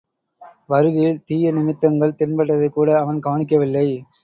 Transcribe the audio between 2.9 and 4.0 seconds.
அவன் கவனிக்கவில்லை.